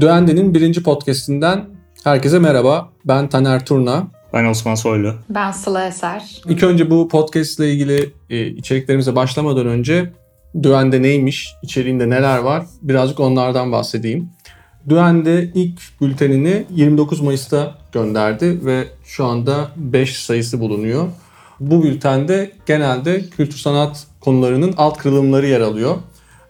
[0.00, 1.64] Duende'nin birinci podcastinden
[2.04, 2.88] herkese merhaba.
[3.04, 4.06] Ben Taner Turna.
[4.32, 5.14] Ben Osman Soylu.
[5.28, 6.42] Ben Sıla Eser.
[6.48, 10.12] İlk önce bu podcast ile ilgili e, içeriklerimize başlamadan önce
[10.62, 14.28] Duende neymiş, içeriğinde neler var birazcık onlardan bahsedeyim.
[14.88, 21.08] Duende ilk bültenini 29 Mayıs'ta gönderdi ve şu anda 5 sayısı bulunuyor.
[21.60, 25.96] Bu bültende genelde kültür sanat konularının alt kırılımları yer alıyor.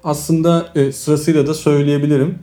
[0.04, 2.38] Aslında e, sırasıyla da söyleyebilirim.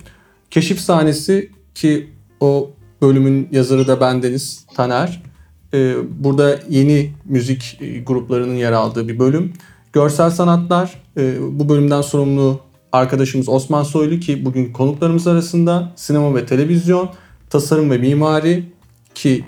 [0.51, 5.23] Keşif sahnesi ki o bölümün yazarı da bendeniz Taner.
[5.73, 9.53] E, burada yeni müzik e, gruplarının yer aldığı bir bölüm.
[9.93, 12.59] Görsel sanatlar e, bu bölümden sorumlu
[12.91, 17.09] arkadaşımız Osman Soylu ki bugün konuklarımız arasında sinema ve televizyon,
[17.49, 18.65] tasarım ve mimari
[19.15, 19.45] ki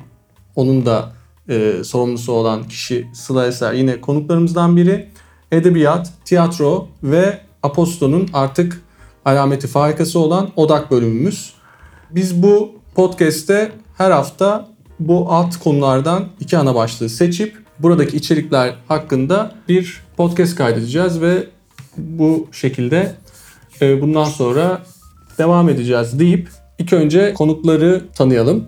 [0.56, 1.14] onun da
[1.50, 5.10] e, sorumlusu olan kişi Sıla Eser yine konuklarımızdan biri.
[5.52, 8.82] Edebiyat, tiyatro ve Aposto'nun artık
[9.26, 11.54] alameti farikası olan odak bölümümüz.
[12.12, 19.52] Biz bu podcast'te her hafta bu alt konulardan iki ana başlığı seçip buradaki içerikler hakkında
[19.70, 21.48] bir podcast kaydedeceğiz ve
[21.98, 23.16] bu şekilde
[23.82, 24.82] e, bundan sonra
[25.38, 26.50] devam edeceğiz deyip
[26.80, 28.66] ilk önce konukları tanıyalım.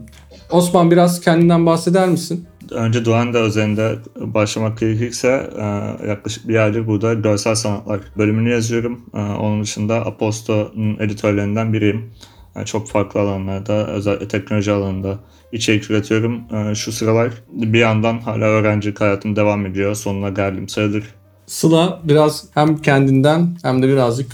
[0.52, 2.48] Osman biraz kendinden bahseder misin?
[2.72, 5.66] Önce Duanda üzerinde başlamak gerekirse e,
[6.08, 9.06] yaklaşık bir aydır burada görsel sanatlar bölümünü yazıyorum.
[9.14, 12.12] E, onun dışında Aposto'nun editörlerinden biriyim.
[12.56, 15.20] Yani çok farklı alanlarda özellikle teknoloji alanında
[15.52, 16.42] içerik üretiyorum.
[16.54, 19.96] E, şu sıralar bir yandan hala öğrencilik hayatım devam ediyor.
[19.96, 21.04] Sonuna geldim sayılır.
[21.46, 24.32] Sıla biraz hem kendinden hem de birazcık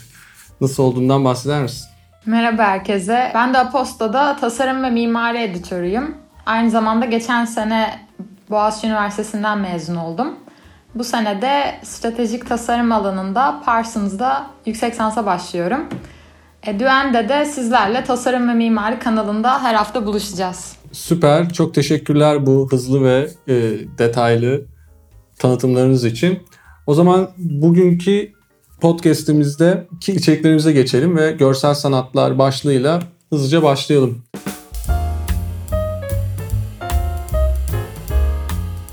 [0.62, 1.88] nasıl olduğundan bahseder misin?
[2.26, 3.32] Merhaba herkese.
[3.36, 6.16] Ben de Aposto'da tasarım ve mimari editörüyüm.
[6.46, 8.00] Aynı zamanda geçen sene
[8.52, 10.28] Boğaziçi Üniversitesi'nden mezun oldum.
[10.96, 15.80] Bu sene de stratejik tasarım alanında Parsons'da yüksek sansa başlıyorum.
[16.68, 20.76] E, de sizlerle Tasarım ve Mimari kanalında her hafta buluşacağız.
[20.92, 21.54] Süper.
[21.54, 23.54] Çok teşekkürler bu hızlı ve e,
[23.98, 24.66] detaylı
[25.40, 26.40] tanıtımlarınız için.
[26.88, 28.32] O zaman bugünkü
[28.82, 34.24] podcast'imizde içeriklerimize geçelim ve görsel sanatlar başlığıyla hızlıca başlayalım.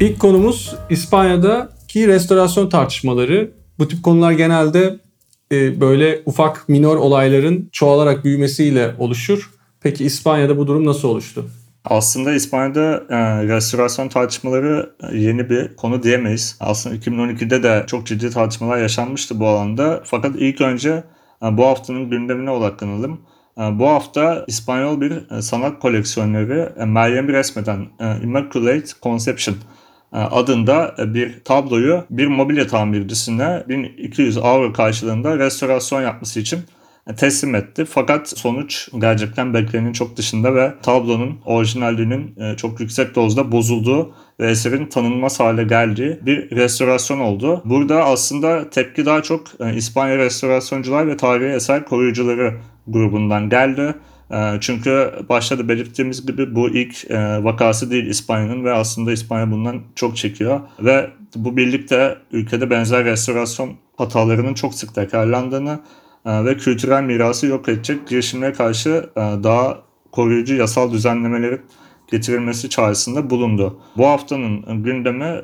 [0.00, 3.50] İlk konumuz İspanya'daki restorasyon tartışmaları.
[3.78, 4.98] Bu tip konular genelde
[5.52, 9.50] e, böyle ufak minor olayların çoğalarak büyümesiyle oluşur.
[9.80, 11.46] Peki İspanya'da bu durum nasıl oluştu?
[11.84, 16.56] Aslında İspanya'da e, restorasyon tartışmaları yeni bir konu diyemeyiz.
[16.60, 20.02] Aslında 2012'de de çok ciddi tartışmalar yaşanmıştı bu alanda.
[20.04, 21.04] Fakat ilk önce
[21.42, 23.20] e, bu haftanın gündemine odaklanalım.
[23.58, 29.58] E, bu hafta İspanyol bir e, sanat koleksiyoneri e, Meryem'i resmeden e, Immaculate Conception e,
[30.12, 36.60] adında bir tabloyu bir mobilya tamircisine 1200 avro karşılığında restorasyon yapması için
[37.16, 37.84] teslim etti.
[37.84, 44.50] Fakat sonuç gerçekten beklenenin çok dışında ve tablonun orijinalliğinin e, çok yüksek dozda bozulduğu ve
[44.50, 47.62] eserin tanınmaz hale geldiği bir restorasyon oldu.
[47.64, 52.54] Burada aslında tepki daha çok e, İspanya restorasyoncular ve tarihi eser koruyucuları
[52.86, 53.94] grubundan geldi.
[54.30, 57.10] E, çünkü başta da belirttiğimiz gibi bu ilk
[57.44, 60.60] vakası değil İspanya'nın ve aslında İspanya bundan çok çekiyor.
[60.80, 65.80] Ve bu birlikte ülkede benzer restorasyon hatalarının çok sık tekrarlandığını
[66.26, 69.78] e, ve kültürel mirası yok edecek girişimlere karşı e, daha
[70.12, 71.60] koruyucu yasal düzenlemelerin
[72.10, 73.80] getirilmesi çağrısında bulundu.
[73.96, 75.42] Bu haftanın gündemi e,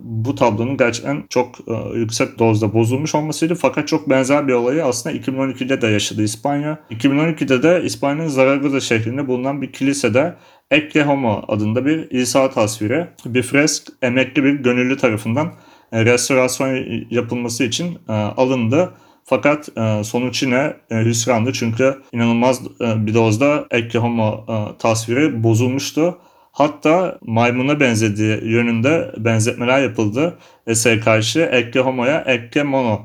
[0.00, 1.58] bu tablonun gerçekten çok
[1.94, 3.54] yüksek dozda bozulmuş olmasıydı.
[3.54, 6.78] Fakat çok benzer bir olayı aslında 2012'de de yaşadı İspanya.
[6.90, 10.34] 2012'de de İspanya'nın Zaragoza şehrinde bulunan bir kilisede
[10.70, 15.52] Ecce Homo adında bir İsa tasviri, bir fresk emekli bir gönüllü tarafından
[15.92, 18.92] restorasyon yapılması için alındı.
[19.24, 24.46] Fakat e, sonuç yine e, hüsrandı çünkü inanılmaz e, bir dozda Ecce Homo
[24.78, 26.18] tasviri bozulmuştu.
[26.52, 30.38] Hatta maymuna benzediği yönünde benzetmeler yapıldı.
[30.66, 33.00] Eseye karşı Ecce Homo'ya Ecce Mono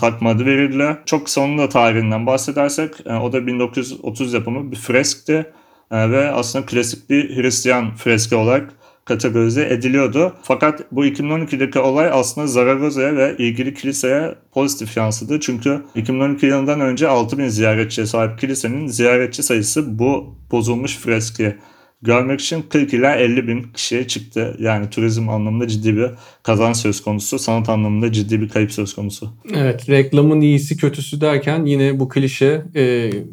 [0.00, 0.96] takma adı verildi.
[1.06, 5.52] Çok kısa onun da tarihinden bahsedersek o da 1930 yapımı bir freskti.
[5.92, 8.72] Ve aslında klasik bir Hristiyan freski olarak
[9.04, 10.32] kategorize ediliyordu.
[10.42, 15.40] Fakat bu 2012'deki olay aslında Zaragoza'ya ve ilgili kiliseye pozitif yansıdı.
[15.40, 21.56] Çünkü 2012 yılından önce 6000 ziyaretçiye sahip kilisenin ziyaretçi sayısı bu bozulmuş freski
[22.02, 24.56] görmek için 40 ila 50 bin kişiye çıktı.
[24.60, 26.10] Yani turizm anlamında ciddi bir
[26.42, 27.38] kazanç söz konusu.
[27.38, 29.32] Sanat anlamında ciddi bir kayıp söz konusu.
[29.54, 32.82] Evet reklamın iyisi kötüsü derken yine bu klişe e,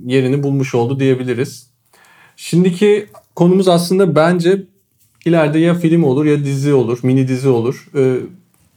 [0.05, 1.69] yerini bulmuş oldu diyebiliriz.
[2.35, 4.63] Şimdiki konumuz aslında bence
[5.25, 7.87] ileride ya film olur ya dizi olur, mini dizi olur.
[7.95, 8.17] E,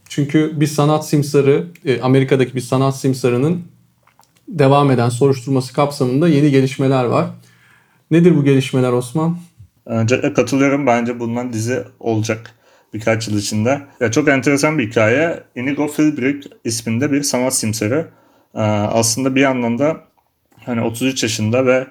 [0.08, 3.62] çünkü bir sanat simsarı, e, Amerika'daki bir sanat simsarının
[4.48, 7.26] devam eden soruşturması kapsamında yeni gelişmeler var.
[8.10, 9.38] Nedir bu gelişmeler Osman?
[9.86, 10.86] Öncelikle katılıyorum.
[10.86, 12.54] Bence bundan dizi olacak
[12.94, 13.82] birkaç yıl içinde.
[14.00, 15.42] Ya çok enteresan bir hikaye.
[15.56, 18.04] Inigo Philbrick isminde bir sanat simseri.
[18.54, 20.00] Ee, aslında bir yandan da
[20.66, 21.86] hani 33 yaşında ve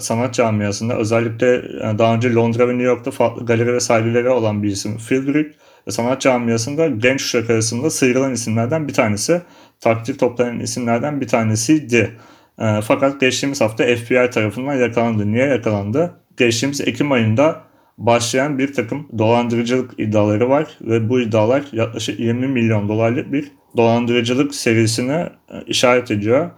[0.00, 4.68] sanat camiasında özellikle e, daha önce Londra ve New York'ta galeri ve sergileri olan bir
[4.68, 5.50] isim Philbrick
[5.86, 9.42] ve sanat camiasında genç kuşak arasında sıyrılan isimlerden bir tanesi.
[9.80, 12.18] Takdir toplayan isimlerden bir tanesiydi.
[12.58, 15.32] E, fakat geçtiğimiz hafta FBI tarafından yakalandı.
[15.32, 16.14] Niye yakalandı?
[16.36, 17.60] Geçtiğimiz Ekim ayında
[17.98, 24.54] başlayan bir takım dolandırıcılık iddiaları var ve bu iddialar yaklaşık 20 milyon dolarlık bir dolandırıcılık
[24.54, 25.30] serisine
[25.66, 26.50] işaret ediyor.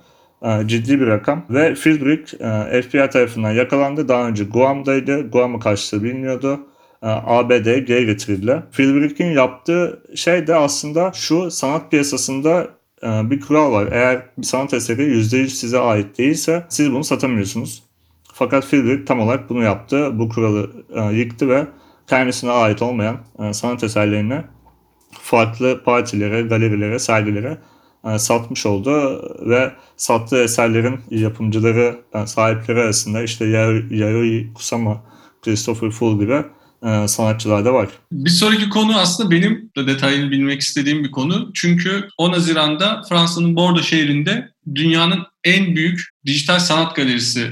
[0.67, 2.37] Ciddi bir rakam ve Philbrick
[2.82, 4.08] FBI tarafından yakalandı.
[4.08, 5.31] Daha önce Guam'daydı.
[5.31, 6.61] Guam'ı kaçtığı bilmiyordu.
[7.02, 8.62] ABD'ye geri getirildi.
[8.73, 12.69] Philbrick'in yaptığı şey de aslında şu sanat piyasasında
[13.02, 13.88] bir kural var.
[13.93, 17.82] Eğer bir sanat eseri %100 size ait değilse siz bunu satamıyorsunuz.
[18.35, 20.19] Fakat Philbrick tam olarak bunu yaptı.
[20.19, 20.70] Bu kuralı
[21.12, 21.67] yıktı ve
[22.06, 23.17] kendisine ait olmayan
[23.52, 24.43] sanat eserlerini
[25.20, 27.58] farklı partilere, galerilere, sergilere
[28.18, 33.46] satmış oldu ve sattığı eserlerin yapımcıları, sahipleri arasında işte
[33.90, 35.04] Yayoi Kusama,
[35.42, 36.42] Christopher Full gibi
[37.06, 37.88] sanatçılar da var.
[38.12, 41.50] Bir sonraki konu aslında benim de detayını bilmek istediğim bir konu.
[41.54, 47.50] Çünkü 10 Haziran'da Fransa'nın Bordeaux şehrinde dünyanın en büyük dijital sanat galerisi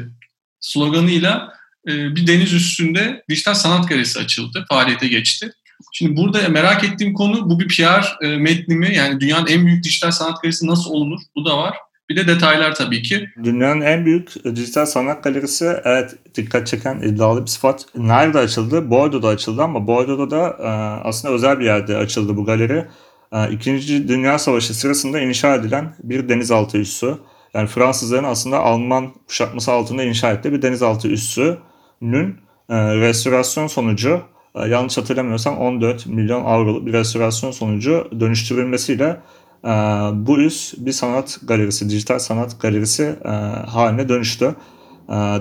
[0.60, 1.52] sloganıyla
[1.86, 5.52] bir deniz üstünde dijital sanat galerisi açıldı, faaliyete geçti.
[5.92, 8.94] Şimdi burada merak ettiğim konu bu bir PR e, metni mi?
[8.94, 11.20] Yani dünyanın en büyük dijital sanat galerisi nasıl olunur?
[11.36, 11.76] Bu da var.
[12.08, 13.28] Bir de detaylar tabii ki.
[13.44, 17.86] Dünyanın en büyük dijital sanat galerisi evet dikkat çeken iddialı bir sıfat.
[17.94, 18.90] Nerede açıldı?
[18.90, 20.68] Bordeaux'da açıldı ama Bordeaux'da da e,
[21.08, 22.86] aslında özel bir yerde açıldı bu galeri.
[23.32, 27.18] E, İkinci Dünya Savaşı sırasında inşa edilen bir denizaltı üssü.
[27.54, 32.36] Yani Fransızların aslında Alman kuşatması altında inşa ettiği bir denizaltı üssünün
[32.68, 34.20] e, restorasyon sonucu e,
[34.54, 39.20] yanlış hatırlamıyorsam 14 milyon avroluk bir restorasyon sonucu dönüştürülmesiyle
[39.64, 39.68] e,
[40.12, 43.28] bu üs bir sanat galerisi, dijital sanat galerisi e,
[43.66, 44.54] haline dönüştü.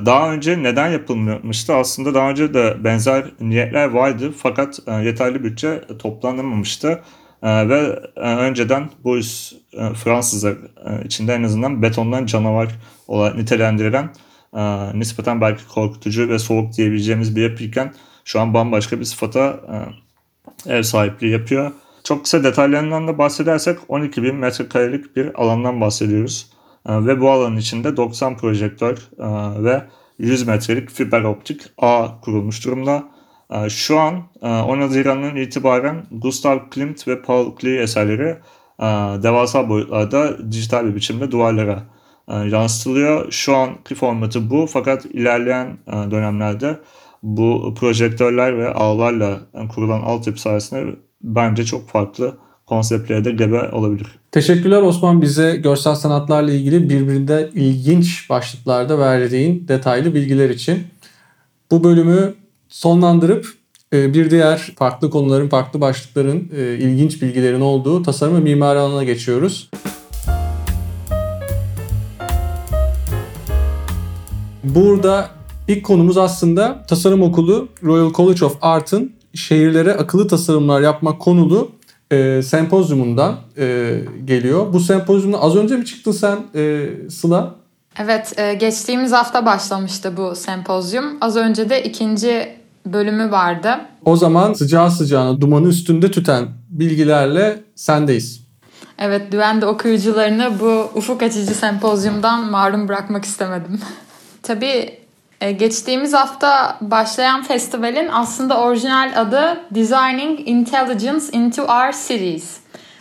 [0.06, 1.76] Daha önce neden yapılmıştı?
[1.76, 7.02] Aslında daha önce de benzer niyetler vardı fakat yeterli bütçe toplanamamıştı.
[7.44, 9.54] Ve önceden bu üs
[10.04, 10.58] Fransızlar
[11.06, 12.68] içinde en azından betondan canavar
[13.08, 14.10] olarak nitelendirilen
[14.94, 17.94] nispeten belki korkutucu ve soğuk diyebileceğimiz bir yapıyken
[18.26, 19.60] şu an bambaşka bir sıfata
[20.68, 21.72] e, ev sahipliği yapıyor.
[22.04, 26.52] Çok kısa detaylarından da bahsedersek 12 bin metrekarelik bir alandan bahsediyoruz.
[26.86, 29.84] E, ve bu alanın içinde 90 projektör e, ve
[30.20, 33.04] 100 metrelik fiber optik ağ kurulmuş durumda.
[33.70, 38.38] Şu an 10 Haziran'dan itibaren Gustav Klimt ve Paul Klee eserleri
[39.24, 41.84] devasa boyutlarda dijital bir biçimde duvarlara
[42.28, 43.32] yansıtılıyor.
[43.32, 46.80] Şu anki formatı bu fakat ilerleyen dönemlerde
[47.24, 49.40] bu projektörler ve ağlarla
[49.76, 54.08] kurulan altyapı sayesinde bence çok farklı konseptlere de gebe olabilir.
[54.32, 60.84] Teşekkürler Osman bize görsel sanatlarla ilgili birbirinde ilginç başlıklarda verdiğin detaylı bilgiler için.
[61.72, 62.34] Bu bölümü
[62.70, 63.46] sonlandırıp
[63.94, 69.04] e, bir diğer farklı konuların, farklı başlıkların, e, ilginç bilgilerin olduğu tasarım ve mimari alanına
[69.04, 69.70] geçiyoruz.
[74.64, 75.30] Burada
[75.72, 81.72] İlk konumuz aslında tasarım okulu Royal College of Art'ın şehirlere akıllı tasarımlar yapmak konulu
[82.12, 84.74] e, sempozyumundan e, geliyor.
[84.74, 87.56] Bu sempozyumda az önce mi çıktın sen e, Sıla?
[88.00, 91.18] Evet, e, geçtiğimiz hafta başlamıştı bu sempozyum.
[91.22, 93.70] Az önce de ikinci bölümü vardı.
[94.06, 98.42] O zaman sıcağı sıcağına dumanı üstünde tüten bilgilerle sendeyiz.
[99.00, 103.80] Evet, Düvende okuyucularını bu ufuk açıcı sempozyumdan mahrum bırakmak istemedim.
[104.44, 105.01] Tabii
[105.52, 112.58] geçtiğimiz hafta başlayan festivalin aslında orijinal adı Designing Intelligence into Our Cities.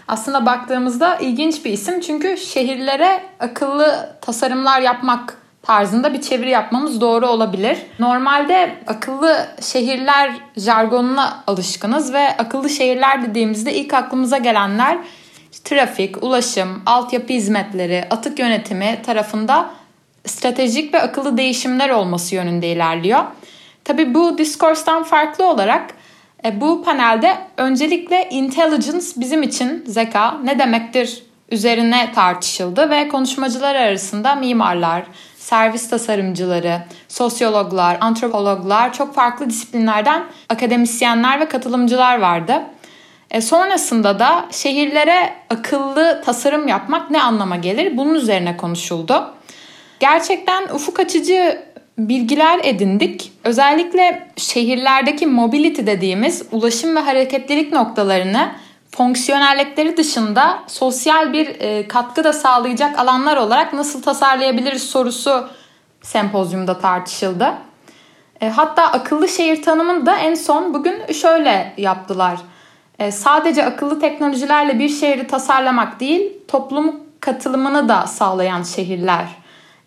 [0.08, 7.26] Aslında baktığımızda ilginç bir isim çünkü şehirlere akıllı tasarımlar yapmak tarzında bir çeviri yapmamız doğru
[7.26, 7.78] olabilir.
[7.98, 14.98] Normalde akıllı şehirler jargonuna alışkınız ve akıllı şehirler dediğimizde ilk aklımıza gelenler
[15.64, 19.70] trafik, ulaşım, altyapı hizmetleri, atık yönetimi tarafında
[20.26, 23.24] stratejik ve akıllı değişimler olması yönünde ilerliyor.
[23.84, 25.90] Tabi bu discourse'tan farklı olarak
[26.44, 34.34] e, bu panelde öncelikle intelligence bizim için zeka ne demektir üzerine tartışıldı ve konuşmacılar arasında
[34.34, 35.02] mimarlar,
[35.36, 42.62] servis tasarımcıları, sosyologlar, antropologlar, çok farklı disiplinlerden akademisyenler ve katılımcılar vardı.
[43.30, 47.96] E sonrasında da şehirlere akıllı tasarım yapmak ne anlama gelir?
[47.96, 49.34] Bunun üzerine konuşuldu.
[50.00, 51.62] Gerçekten ufuk açıcı
[51.98, 53.32] bilgiler edindik.
[53.44, 58.52] Özellikle şehirlerdeki mobility dediğimiz ulaşım ve hareketlilik noktalarını
[58.90, 65.48] fonksiyonellikleri dışında sosyal bir e, katkı da sağlayacak alanlar olarak nasıl tasarlayabiliriz sorusu
[66.02, 67.54] sempozyumda tartışıldı.
[68.40, 72.38] E, hatta akıllı şehir tanımını da en son bugün şöyle yaptılar.
[72.98, 79.40] E, sadece akıllı teknolojilerle bir şehri tasarlamak değil, toplum katılımını da sağlayan şehirler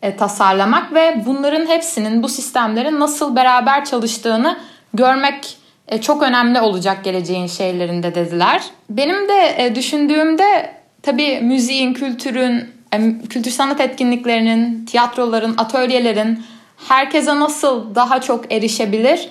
[0.04, 4.58] e, tasarlamak ve bunların hepsinin bu sistemlerin nasıl beraber çalıştığını
[4.94, 5.58] görmek
[5.88, 8.64] e, çok önemli olacak geleceğin şeylerinde dediler.
[8.90, 16.44] Benim de e, düşündüğümde tabii müziğin, kültürün, e, kültür sanat etkinliklerinin, tiyatroların, atölyelerin
[16.90, 19.30] herkese nasıl daha çok erişebilir?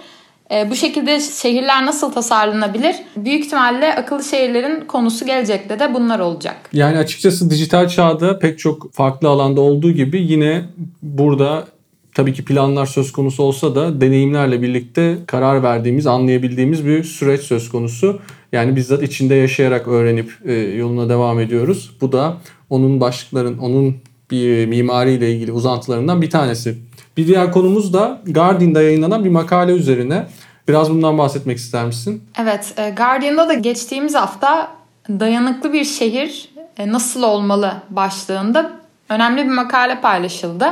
[0.52, 2.96] E, bu şekilde şehirler nasıl tasarlanabilir?
[3.16, 6.56] Büyük ihtimalle akıllı şehirlerin konusu gelecekte de bunlar olacak.
[6.72, 10.64] Yani açıkçası dijital çağda pek çok farklı alanda olduğu gibi yine
[11.02, 11.64] burada
[12.14, 17.68] tabii ki planlar söz konusu olsa da deneyimlerle birlikte karar verdiğimiz, anlayabildiğimiz bir süreç söz
[17.68, 18.20] konusu.
[18.52, 21.96] Yani bizzat içinde yaşayarak öğrenip e, yoluna devam ediyoruz.
[22.00, 22.36] Bu da
[22.70, 23.96] onun başlıkların, onun
[24.30, 26.78] bir mimariyle ilgili uzantılarından bir tanesi.
[27.16, 30.26] Bir diğer konumuz da Guardian'da yayınlanan bir makale üzerine.
[30.68, 32.24] Biraz bundan bahsetmek ister misin?
[32.38, 34.68] Evet, e, Guardian'da da geçtiğimiz hafta
[35.08, 38.70] dayanıklı bir şehir e, nasıl olmalı başlığında
[39.08, 40.66] önemli bir makale paylaşıldı.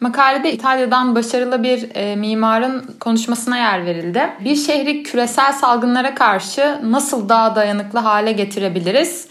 [0.00, 4.30] Makalede İtalya'dan başarılı bir e, mimarın konuşmasına yer verildi.
[4.44, 9.28] Bir şehri küresel salgınlara karşı nasıl daha dayanıklı hale getirebiliriz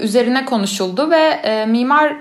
[0.00, 2.16] üzerine konuşuldu ve mimar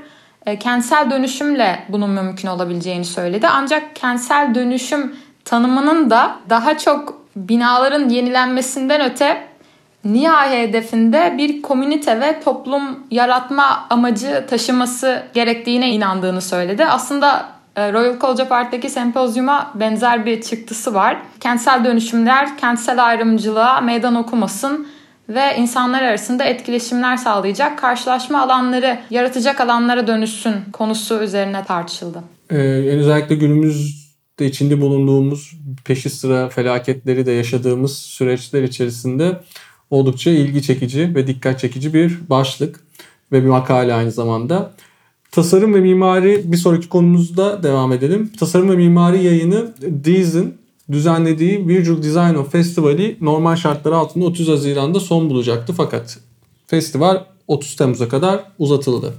[0.59, 3.47] kentsel dönüşümle bunun mümkün olabileceğini söyledi.
[3.47, 5.15] Ancak kentsel dönüşüm
[5.47, 9.47] tanımının da daha çok binaların yenilenmesinden öte
[10.05, 16.85] nihai hedefinde bir komünite ve toplum yaratma amacı taşıması gerektiğine inandığını söyledi.
[16.85, 21.17] Aslında e, Royal College of Art'taki sempozyuma benzer bir çıktısı var.
[21.39, 24.87] Kentsel dönüşümler kentsel ayrımcılığa meydan okumasın
[25.29, 32.23] ve insanlar arasında etkileşimler sağlayacak karşılaşma alanları yaratacak alanlara dönüşsün konusu üzerine tartışıldı.
[32.49, 32.55] Ee,
[32.99, 33.35] özellikle
[34.37, 35.53] günümüzde içinde bulunduğumuz
[35.85, 39.41] peşi sıra felaketleri de yaşadığımız süreçler içerisinde
[39.89, 42.79] oldukça ilgi çekici ve dikkat çekici bir başlık
[43.31, 44.71] ve bir makale aynı zamanda.
[45.31, 48.31] Tasarım ve mimari bir sonraki konumuzda devam edelim.
[48.39, 50.53] Tasarım ve mimari yayını Deez'in
[50.91, 56.19] düzenlediği Visual Design of Festivali normal şartlar altında 30 Haziran'da son bulacaktı fakat
[56.67, 59.13] festival 30 Temmuz'a kadar uzatıldı.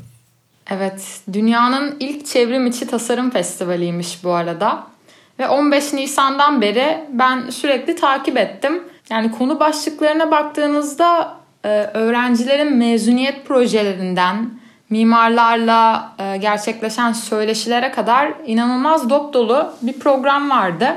[0.70, 4.98] Evet, dünyanın ilk çevrim içi tasarım festivaliymiş bu arada.
[5.38, 8.83] Ve 15 Nisan'dan beri ben sürekli takip ettim.
[9.11, 14.50] Yani konu başlıklarına baktığınızda e, öğrencilerin mezuniyet projelerinden
[14.90, 20.88] mimarlarla e, gerçekleşen söyleşilere kadar inanılmaz dop dolu bir program vardı.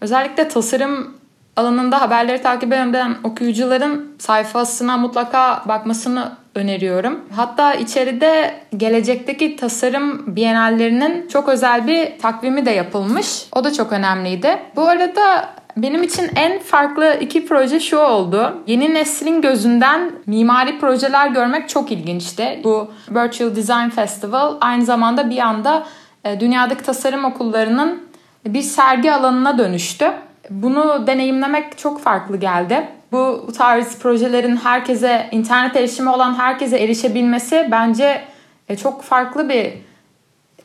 [0.00, 1.14] Özellikle tasarım
[1.56, 7.20] alanında haberleri takip eden okuyucuların sayfasına mutlaka bakmasını öneriyorum.
[7.36, 13.46] Hatta içeride gelecekteki tasarım bienallerinin çok özel bir takvimi de yapılmış.
[13.52, 14.58] O da çok önemliydi.
[14.76, 18.62] Bu arada benim için en farklı iki proje şu oldu.
[18.66, 22.60] Yeni neslin gözünden mimari projeler görmek çok ilginçti.
[22.64, 25.86] Bu Virtual Design Festival aynı zamanda bir anda
[26.24, 28.02] e, dünyadaki tasarım okullarının
[28.46, 30.12] bir sergi alanına dönüştü.
[30.50, 32.88] Bunu deneyimlemek çok farklı geldi.
[33.12, 38.20] Bu tarz projelerin herkese, internet erişimi olan herkese erişebilmesi bence
[38.68, 39.72] e, çok farklı bir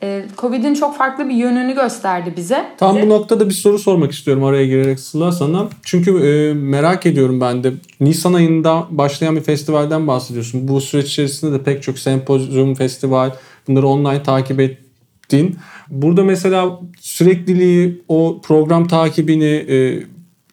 [0.02, 2.66] e, Covid'in çok farklı bir yönünü gösterdi bize.
[2.78, 5.68] Tam bu noktada bir soru sormak istiyorum araya girerek Sıla sana.
[5.82, 7.72] Çünkü e, merak ediyorum ben de.
[8.00, 10.68] Nisan ayında başlayan bir festivalden bahsediyorsun.
[10.68, 13.30] Bu süreç içerisinde de pek çok sempozyum, festival
[13.68, 15.56] bunları online takip ettin.
[15.90, 20.02] Burada mesela sürekliliği, o program takibini, e,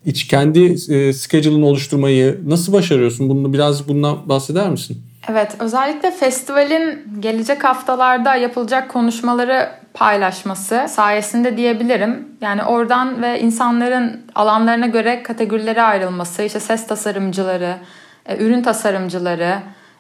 [0.06, 3.30] iç kendi e, schedule'ını oluşturmayı nasıl başarıyorsun?
[3.30, 5.02] Bunu biraz bundan bahseder misin?
[5.30, 12.28] Evet, özellikle festivalin gelecek haftalarda yapılacak konuşmaları paylaşması sayesinde diyebilirim.
[12.42, 17.76] Yani oradan ve insanların alanlarına göre kategorilere ayrılması, işte ses tasarımcıları,
[18.26, 19.60] e, ürün tasarımcıları,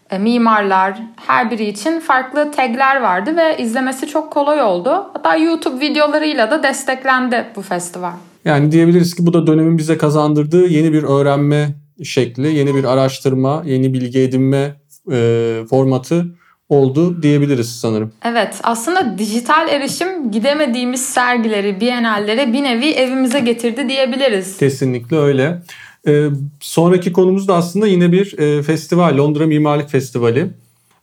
[0.09, 5.09] e, mimarlar her biri için farklı tagler vardı ve izlemesi çok kolay oldu.
[5.13, 8.13] Hatta YouTube videolarıyla da desteklendi bu festival.
[8.45, 11.69] Yani diyebiliriz ki bu da dönemin bize kazandırdığı yeni bir öğrenme
[12.03, 14.75] şekli, yeni bir araştırma, yeni bilgi edinme
[15.11, 16.25] e, formatı
[16.69, 18.11] oldu diyebiliriz sanırım.
[18.25, 24.57] Evet aslında dijital erişim gidemediğimiz sergileri, bienallere bir nevi evimize getirdi diyebiliriz.
[24.57, 25.61] Kesinlikle öyle.
[26.07, 26.27] E,
[26.59, 30.49] sonraki konumuz da aslında yine bir e, festival, Londra Mimarlık Festivali.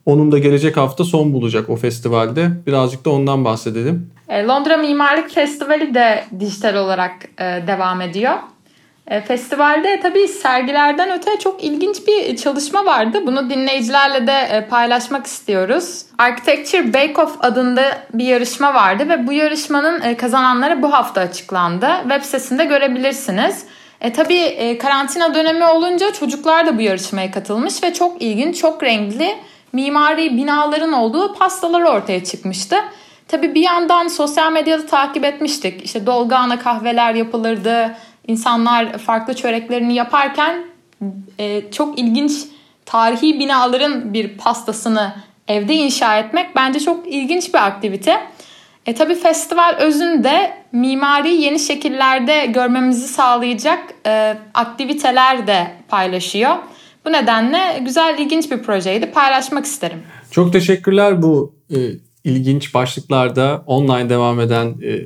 [0.06, 2.50] Onun da gelecek hafta son bulacak o festivalde.
[2.66, 4.10] Birazcık da ondan bahsedelim.
[4.28, 8.34] E, Londra Mimarlık Festivali de dijital olarak e, devam ediyor.
[9.06, 13.22] E, festivalde tabii sergilerden öte çok ilginç bir çalışma vardı.
[13.26, 16.02] Bunu dinleyicilerle de paylaşmak istiyoruz.
[16.18, 17.82] Architecture Bake Off adında
[18.14, 21.88] bir yarışma vardı ve bu yarışmanın kazananları bu hafta açıklandı.
[22.02, 23.64] Web sitesinde görebilirsiniz.
[24.00, 29.36] E, tabii karantina dönemi olunca çocuklar da bu yarışmaya katılmış ve çok ilginç, çok renkli
[29.72, 32.76] mimari binaların olduğu pastalar ortaya çıkmıştı.
[33.28, 35.84] Tabii bir yandan sosyal medyada takip etmiştik.
[35.84, 37.96] İşte dolgana kahveler yapılırdı.
[38.26, 40.64] İnsanlar farklı çöreklerini yaparken
[41.38, 42.32] e, çok ilginç
[42.86, 45.12] tarihi binaların bir pastasını
[45.48, 48.20] evde inşa etmek bence çok ilginç bir aktivite.
[48.86, 56.56] E tabi festival özünde mimari yeni şekillerde görmemizi sağlayacak e, aktiviteler de paylaşıyor.
[57.06, 59.10] Bu nedenle güzel, ilginç bir projeydi.
[59.10, 59.98] Paylaşmak isterim.
[60.30, 61.76] Çok teşekkürler bu e,
[62.24, 65.00] ilginç başlıklarda online devam eden e,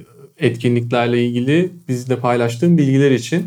[0.47, 3.47] etkinliklerle ilgili bizle paylaştığın bilgiler için.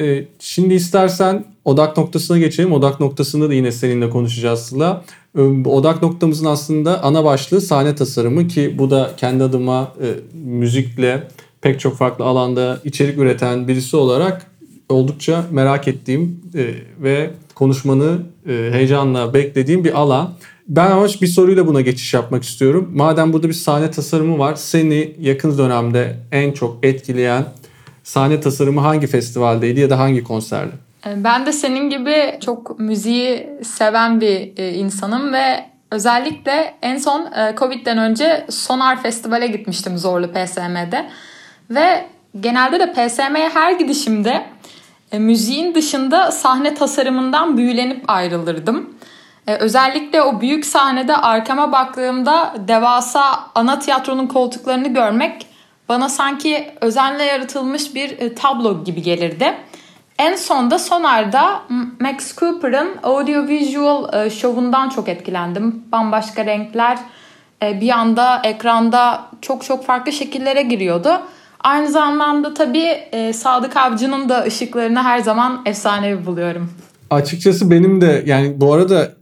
[0.00, 2.72] E, şimdi istersen odak noktasına geçelim.
[2.72, 5.04] Odak noktasında da yine seninle konuşacağız Sıla.
[5.38, 11.28] E, odak noktamızın aslında ana başlığı sahne tasarımı ki bu da kendi adıma e, müzikle
[11.60, 14.46] pek çok farklı alanda içerik üreten birisi olarak
[14.88, 17.30] oldukça merak ettiğim e, ve
[17.62, 20.30] konuşmanı e, heyecanla beklediğim bir alan.
[20.68, 22.90] Ben ama bir soruyla buna geçiş yapmak istiyorum.
[22.94, 27.44] Madem burada bir sahne tasarımı var, seni yakın dönemde en çok etkileyen
[28.04, 30.72] sahne tasarımı hangi festivaldeydi ya da hangi konserde?
[31.16, 37.54] Ben de senin gibi çok müziği seven bir e, insanım ve özellikle en son e,
[37.58, 41.08] Covid'den önce Sonar Festival'e gitmiştim Zorlu PSM'de.
[41.70, 42.04] Ve
[42.40, 44.42] genelde de PSM'ye her gidişimde
[45.12, 48.94] e, müziğin dışında sahne tasarımından büyülenip ayrılırdım.
[49.46, 53.22] E, özellikle o büyük sahnede arkama baktığımda devasa
[53.54, 55.46] ana tiyatronun koltuklarını görmek
[55.88, 59.54] bana sanki özenle yaratılmış bir e, tablo gibi gelirdi.
[60.18, 61.62] En sonda Sonar'da
[62.00, 65.84] Max Cooper'ın audiovisual e, şovundan çok etkilendim.
[65.92, 66.98] Bambaşka renkler
[67.62, 71.22] e, bir anda ekranda çok çok farklı şekillere giriyordu.
[71.62, 76.70] Aynı zamanda tabii e, Sadık Avcı'nın da ışıklarını her zaman efsanevi buluyorum.
[77.10, 79.12] Açıkçası benim de yani bu arada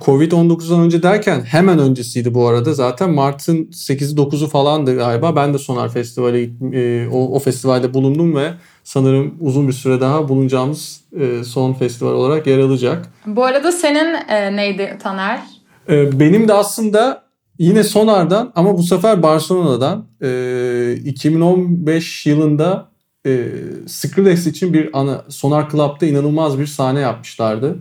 [0.00, 2.72] Covid-19'dan önce derken hemen öncesiydi bu arada.
[2.74, 5.36] Zaten Mart'ın 8'i 9'u falandı galiba.
[5.36, 8.50] Ben de Sonar Festivali e, o, o festivalde bulundum ve
[8.84, 13.08] sanırım uzun bir süre daha bulunacağımız e, son festival olarak yer alacak.
[13.26, 15.40] Bu arada senin e, neydi Taner?
[15.88, 17.23] E, benim de aslında
[17.58, 22.90] yine Sonar'dan ama bu sefer Barcelona'dan e, 2015 yılında
[23.26, 23.48] e,
[23.86, 27.76] Skrillex için bir ana Sonar Club'da inanılmaz bir sahne yapmışlardı.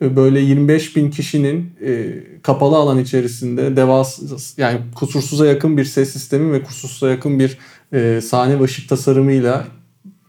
[0.00, 4.20] Böyle 25 bin kişinin e, kapalı alan içerisinde devas
[4.58, 7.58] yani kusursuza yakın bir ses sistemi ve kusursuza yakın bir
[7.92, 9.64] e, sahne ve ışık tasarımıyla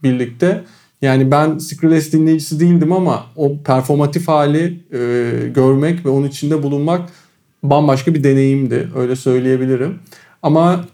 [0.03, 0.63] birlikte
[1.01, 4.99] yani ben Skrillex dinleyicisi değildim ama o performatif hali e,
[5.55, 7.09] görmek ve onun içinde bulunmak
[7.69, 9.99] bambaşka bir deneyimdi öyle söyleyebilirim.
[10.43, 10.85] Ama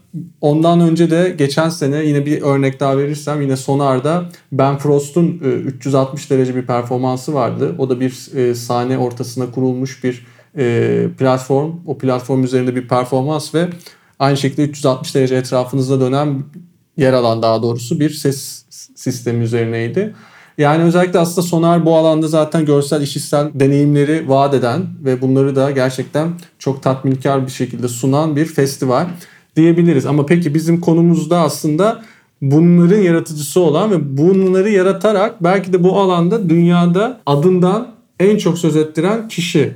[0.41, 6.25] ondan önce de geçen sene yine bir örnek daha verirsem yine Sonar'da Ben Frost'un 360
[6.25, 7.75] e, derece bir performansı vardı.
[7.77, 10.25] O da bir e, sahne ortasına kurulmuş bir
[10.57, 11.71] e, platform.
[11.85, 13.69] O platform üzerinde bir performans ve
[14.19, 16.43] aynı şekilde 360 derece etrafınızda dönen
[16.97, 20.15] yer alan daha doğrusu bir ses sistemi üzerineydi.
[20.61, 25.71] Yani özellikle aslında Sonar bu alanda zaten görsel işitsel deneyimleri vaat eden ve bunları da
[25.71, 29.05] gerçekten çok tatminkar bir şekilde sunan bir festival
[29.55, 30.05] diyebiliriz.
[30.05, 32.01] Ama peki bizim konumuzda aslında
[32.41, 37.87] bunların yaratıcısı olan ve bunları yaratarak belki de bu alanda dünyada adından
[38.19, 39.73] en çok söz ettiren kişi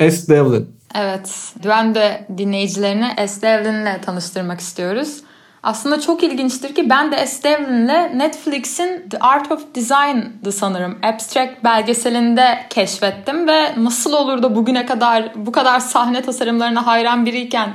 [0.00, 0.28] S.
[0.28, 0.68] Devlin.
[0.94, 3.42] Evet, ben de dinleyicilerini S.
[3.42, 5.22] Devlin'le tanıştırmak istiyoruz.
[5.66, 7.42] Aslında çok ilginçtir ki ben de S.
[7.42, 10.98] Devlin'le Netflix'in The Art of Design'dı sanırım.
[11.02, 17.68] Abstract belgeselinde keşfettim ve nasıl olur da bugüne kadar bu kadar sahne tasarımlarına hayran biriyken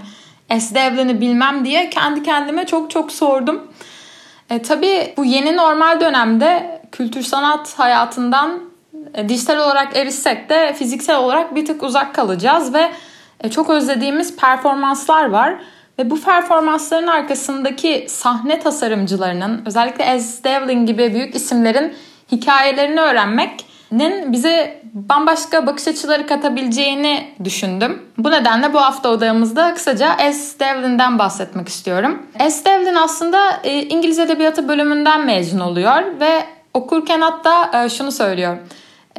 [0.60, 0.76] S.
[0.76, 3.68] Devlin'i bilmem diye kendi kendime çok çok sordum.
[4.50, 8.60] E, tabii bu yeni normal dönemde kültür sanat hayatından
[9.14, 12.92] e, dijital olarak erişsek de fiziksel olarak bir tık uzak kalacağız ve
[13.40, 15.56] e, çok özlediğimiz performanslar var.
[16.02, 20.44] Ve bu performansların arkasındaki sahne tasarımcılarının özellikle S.
[20.44, 21.94] Devlin gibi büyük isimlerin
[22.32, 28.02] hikayelerini öğrenmenin bize bambaşka bakış açıları katabileceğini düşündüm.
[28.18, 30.60] Bu nedenle bu hafta odamızda kısaca S.
[30.60, 32.22] Devlin'den bahsetmek istiyorum.
[32.50, 32.66] S.
[32.66, 38.58] Devlin aslında e, İngiliz Edebiyatı bölümünden mezun oluyor ve okurken hatta e, şunu söylüyor.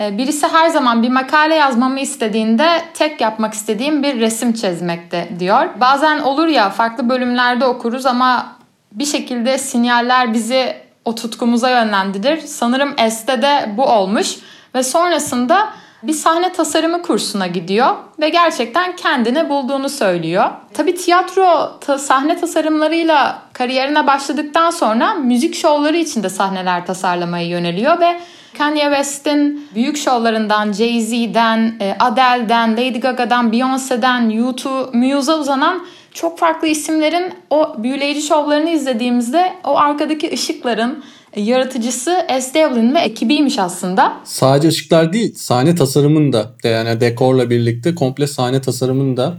[0.01, 5.69] E, birisi her zaman bir makale yazmamı istediğinde tek yapmak istediğim bir resim çizmekte diyor.
[5.81, 8.47] Bazen olur ya farklı bölümlerde okuruz ama
[8.93, 12.41] bir şekilde sinyaller bizi o tutkumuza yönlendirir.
[12.41, 14.37] Sanırım S'te de bu olmuş
[14.75, 15.69] ve sonrasında
[16.03, 20.51] bir sahne tasarımı kursuna gidiyor ve gerçekten kendini bulduğunu söylüyor.
[20.75, 28.01] Tabii tiyatro ta- sahne tasarımlarıyla kariyerine başladıktan sonra müzik şovları için de sahneler tasarlamaya yöneliyor
[28.01, 28.21] ve
[28.59, 36.69] Kanye West'in büyük şovlarından Jay-Z'den, e, Adele'den, Lady Gaga'dan, Beyoncé'den, U2, Muse'a uzanan çok farklı
[36.69, 42.71] isimlerin o büyüleyici şovlarını izlediğimizde o arkadaki ışıkların e, yaratıcısı S.
[42.95, 44.13] Ve ekibiymiş aslında.
[44.25, 49.35] Sadece ışıklar değil, sahne tasarımını da yani dekorla birlikte komple sahne tasarımını da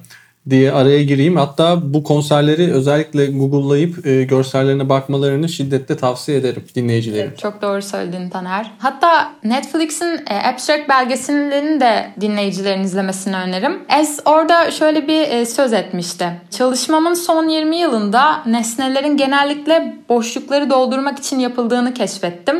[0.49, 1.35] diye araya gireyim.
[1.35, 7.33] Hatta bu konserleri özellikle Google'layıp e, görsellerine bakmalarını şiddetle tavsiye ederim dinleyicilerim.
[7.41, 8.71] Çok doğru söyledin Taner.
[8.77, 13.79] Hatta Netflix'in e, Abstract belgesellerini de dinleyicilerin izlemesini öneririm.
[13.99, 16.41] Es orada şöyle bir e, söz etmişti.
[16.49, 22.57] Çalışmamın son 20 yılında nesnelerin genellikle boşlukları doldurmak için yapıldığını keşfettim.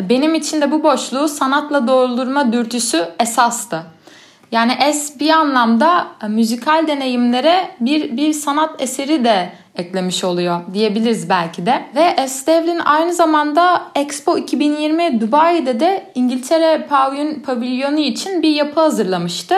[0.00, 3.82] E, Benim için de bu boşluğu sanatla doldurma dürtüsü esastı.
[4.52, 11.28] Yani es bir anlamda e, müzikal deneyimlere bir bir sanat eseri de eklemiş oluyor diyebiliriz
[11.28, 11.82] belki de.
[11.94, 12.46] Ve S.
[12.46, 16.86] Devlin aynı zamanda Expo 2020 Dubai'de de İngiltere
[17.46, 19.54] pavilyonu için bir yapı hazırlamıştı.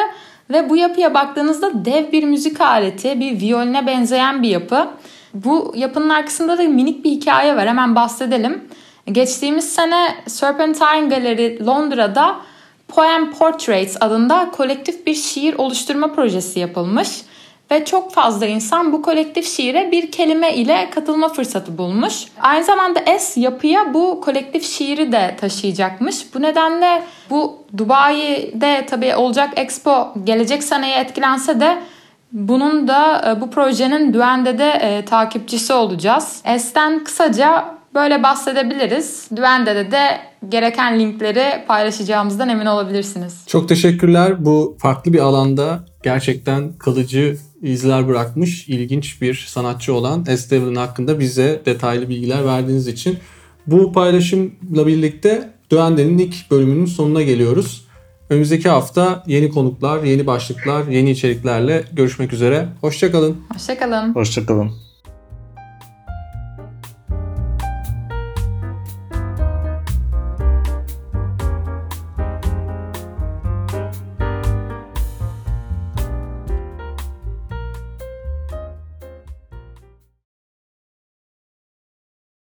[0.50, 4.88] Ve bu yapıya baktığınızda dev bir müzik aleti, bir violine benzeyen bir yapı.
[5.34, 7.68] Bu yapının arkasında da minik bir hikaye var.
[7.68, 8.68] Hemen bahsedelim.
[9.12, 12.36] Geçtiğimiz sene Serpentine Gallery Londra'da
[12.88, 17.08] Poem Portraits adında kolektif bir şiir oluşturma projesi yapılmış
[17.70, 22.24] ve çok fazla insan bu kolektif şiire bir kelime ile katılma fırsatı bulmuş.
[22.40, 26.34] Aynı zamanda S yapıya bu kolektif şiiri de taşıyacakmış.
[26.34, 31.78] Bu nedenle bu Dubai'de tabii olacak Expo gelecek seneye etkilense de
[32.32, 36.42] bunun da e, bu projenin Duende'de e, takipçisi olacağız.
[36.58, 39.28] S'ten kısaca böyle bahsedebiliriz.
[39.36, 43.44] Duende'de de gereken linkleri paylaşacağımızdan emin olabilirsiniz.
[43.46, 44.44] Çok teşekkürler.
[44.44, 50.26] Bu farklı bir alanda gerçekten kalıcı izler bırakmış ilginç bir sanatçı olan.
[50.26, 53.18] Devlin hakkında bize detaylı bilgiler verdiğiniz için.
[53.66, 57.88] Bu paylaşımla birlikte Duende'nin ilk bölümünün sonuna geliyoruz.
[58.30, 62.68] Önümüzdeki hafta yeni konuklar, yeni başlıklar, yeni içeriklerle görüşmek üzere.
[62.80, 63.36] Hoşçakalın.
[63.54, 64.14] Hoşçakalın.
[64.14, 64.87] Hoşçakalın.